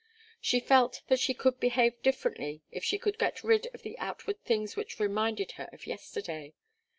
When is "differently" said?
2.01-2.63